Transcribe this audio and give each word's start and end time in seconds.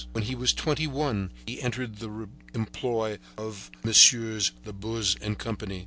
When 0.13 0.23
he 0.23 0.33
was 0.33 0.51
twenty 0.51 0.87
one 0.87 1.31
he 1.45 1.61
entered 1.61 1.97
the 1.97 2.27
employ 2.55 3.19
of 3.37 3.69
Messieurs 3.83 4.51
Labuze 4.65 5.15
and 5.21 5.37
Company. 5.37 5.79